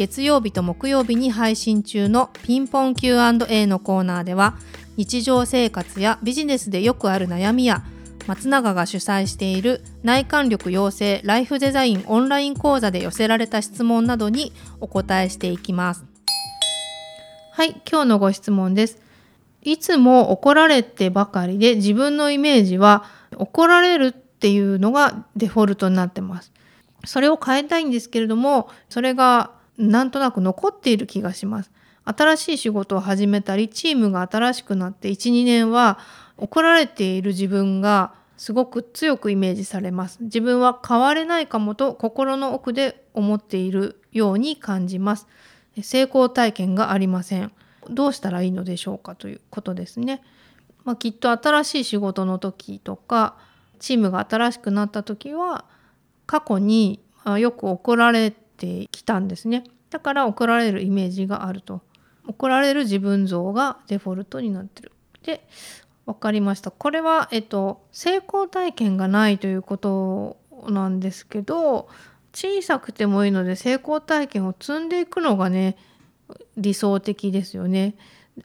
[0.00, 4.56] 月曜日と木曜日に配信中のピンポン Q&A のコーナーでは
[4.96, 7.84] 日常生活やビジネスでよくある悩みや
[8.26, 16.06] 松永が主催している内観力養成ライフデザインオンライン講座で寄せられた質問などにお答えしていきます。
[17.52, 19.02] はい、今日のご質問です。
[19.60, 23.04] いつも怒られてばかりで自分のイメージは
[23.36, 26.52] 怒られるっていうのがデフォルトになってます。
[27.04, 31.70] それを変えたいんですけれども、それがなんとなく残っている気がします。
[32.04, 35.98] 新しい仕事を始めたりチームが新しくなって12年は
[36.36, 40.18] 怒られている自分がすごく強くイメージされます。
[40.22, 45.26] 自分は変われないかもと心の奥で思っているように感じます。
[45.82, 47.52] 成功体験がありません。
[47.88, 50.22] どうしたらいいのでしょうかということですね、
[50.84, 53.36] まあ、きっと新しい仕事の時とか
[53.78, 55.64] チームが新しくなった時は
[56.26, 57.00] 過去に
[57.38, 59.64] よく怒られてきたんですね。
[59.88, 61.80] だから怒られるイメージがあると。
[62.26, 64.92] 怒られる自分像がデフォルトになってる。
[65.22, 65.46] で
[66.06, 66.70] 分かりました。
[66.70, 70.36] これは、えっと、成功体験がないということ
[70.68, 71.88] なんですけど
[72.32, 75.76] 小さくてもいいので成功体験を積んでいくのがね
[76.56, 77.96] 理想的ですよね。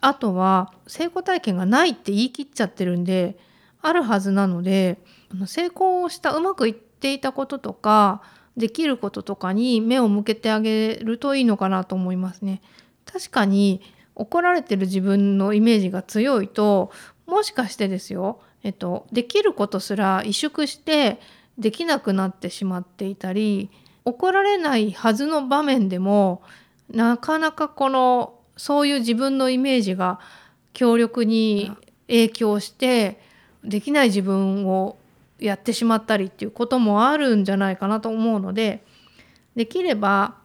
[0.00, 3.36] あとは成功体験がないって言い切っちゃってるんで
[3.80, 4.98] あるはずなので
[5.46, 8.22] 成功したうまくいっていたこととか
[8.56, 12.60] できることとかに目を向けてあげるといいのかなと思いますね。
[13.04, 13.80] 確かに
[14.14, 16.90] 怒られてる自分のイメージが強いと
[17.26, 21.18] もしかしてですよ、えっと、できることすら萎縮して
[21.58, 23.70] できなくなってしまっていたり
[24.04, 26.42] 怒られないはずの場面でも
[26.90, 30.20] なかなかこのそういう自分のイメージが
[30.72, 31.72] 強力に
[32.06, 33.20] 影響して
[33.64, 34.96] できない自分を
[35.42, 38.84] やってしまったりっていうこともあるんじゃないかなと思うので
[39.56, 40.36] できれば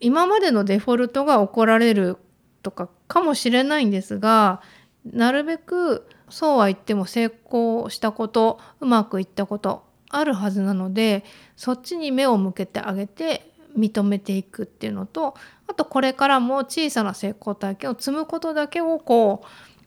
[0.00, 2.18] 今までのデフォルトが怒られる
[2.62, 4.60] とかかもしれないんですが
[5.04, 11.24] なるべくそうは言っても成功したことうまくいったことあるはずなので
[11.56, 15.34] そっちに目を向けてあげて認めていくっていうのと
[15.66, 19.44] あとこれからも小さな成功体験を積むことだけをこ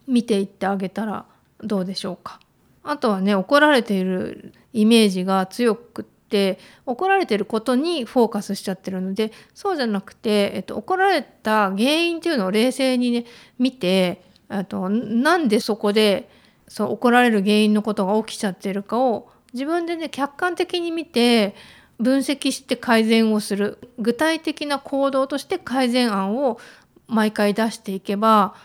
[0.07, 1.25] う見ていってあげたら
[1.61, 2.39] どうでしょうか。
[2.83, 13.25] あとはね怒られているイメージが強くって怒られてることにフォーカスしちゃってるのでそうじゃなくて、えっと、怒られた原因っていうのを冷静にね
[13.57, 14.21] 見て
[14.67, 16.29] となんでそこで
[16.67, 21.55] そう怒られる原因のことが起きちゃってるかを自分でね客観的に見て
[21.99, 26.59] 分析して改善をする具体的な行動として改善案を
[27.07, 28.55] 毎回出していけば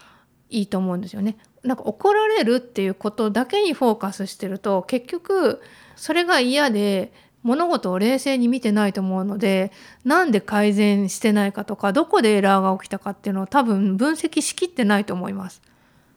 [0.51, 1.37] いいと思うんですよね。
[1.65, 5.63] なんか怒られるっていうことだけにフォーカスしてると結局
[5.97, 9.73] それが嫌で物事を冷静に見てないと思うので
[10.05, 15.63] なんで改善してないかとかどこでエラーが起きたかっていうのを多分分析しきってないと思います。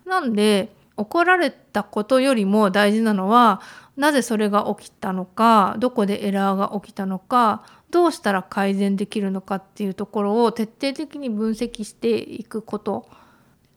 [0.06, 3.62] なんで怒られたことよりも大事なのは
[3.97, 13.08] なぜそれが起きたのかどこでエラーが起きたのかどうしたら改善できるのかっていうところを徹底的に分析していくこと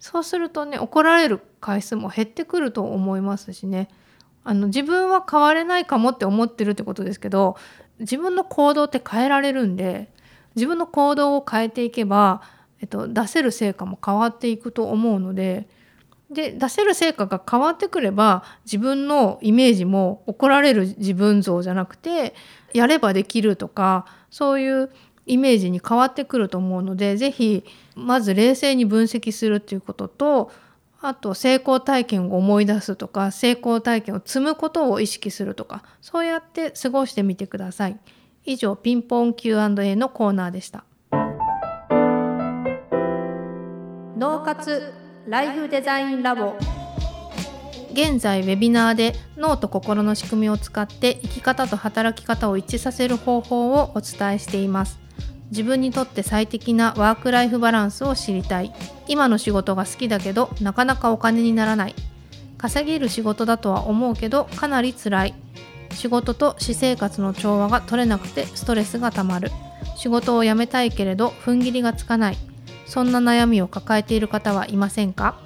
[0.01, 3.89] そうするとね怒られる回数も減ってくると思いますしね。
[4.43, 7.57] あの自分は変われないかもって思ってるってことですけど
[7.99, 10.11] 自分の行動って変えられるんで
[10.57, 12.41] 自分の行動を変えていけば、
[12.81, 15.69] えっと、出せる成果も変わっていくと思うので
[16.31, 22.35] で出せる成果が変わってくれば自分のイメージも怒られる自分像じゃなくて
[22.73, 24.91] やればできるとかそういう
[25.31, 27.65] イメージに変わってくると思うので是非
[27.95, 30.51] まず冷静に分析するっていうことと
[31.01, 37.99] あと成功体験を思い出すとか成功体験を積むことを意識するとかそうやって過ごしてみてください。
[38.45, 40.85] 以上ピンポン Q&A のコーナーでした。
[44.21, 44.93] 脳活
[45.27, 46.55] ライフデザインラボ
[47.93, 55.00] 現在ウェビナーで脳と心の仕組みを使って生き方と働き方を一致させる方法をお伝えしています
[55.51, 58.73] 自分にとって最適なワークライフバランスを知りたい。
[59.09, 61.95] 今の仕事が好きだけどなかなかお金にならない。
[62.57, 65.35] 稼げる仕事だとは思うけどかなり辛い。
[65.93, 69.51] 仕事と私生活の調和が取れなくてストレスがたまる。
[69.97, 72.39] 仕事を辞めたいけれど踏ん切りがつかない。
[72.87, 75.37] そんな悩みを抱えている方はいませんか？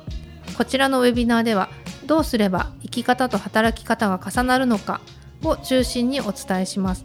[0.56, 1.70] こちらのウェビナーでは
[2.06, 5.00] どうすれば生き方と働き方が重なるのか
[5.42, 7.04] を中心にお伝えします。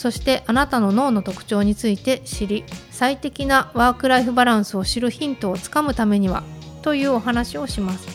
[0.00, 6.42] そしてあなたの脳の特徴について知り最適なワーク・ライフ・バランスを知るヒントをつかむためには
[6.80, 8.08] というお話をします。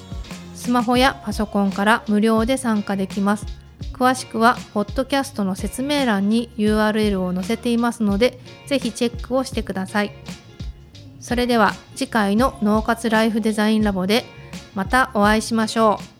[0.55, 3.45] スマホやパソコンから無料で参加できます。
[3.93, 10.11] 詳しくはポッドキャストの説明欄に URL を載せていますのでぜひチェックをしてください。
[11.19, 14.25] それでは次回の脳活ライフデザインラボで
[14.73, 16.14] またお会いしましょう。